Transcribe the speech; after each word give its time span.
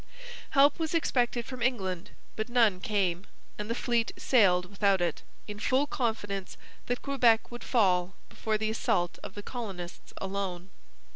Help 0.57 0.79
was 0.79 0.95
expected 0.95 1.45
from 1.45 1.61
England, 1.61 2.09
but 2.35 2.49
none 2.49 2.79
came, 2.79 3.27
and 3.59 3.69
the 3.69 3.75
fleet 3.75 4.11
sailed 4.17 4.65
without 4.65 4.99
it, 4.99 5.21
in 5.47 5.59
full 5.59 5.85
confidence 5.85 6.57
that 6.87 7.03
Quebec 7.03 7.51
would 7.51 7.63
fall 7.63 8.15
before 8.27 8.57
the 8.57 8.71
assault 8.71 9.19
of 9.21 9.35
the 9.35 9.43
colonists 9.43 10.11
alone. 10.17 10.71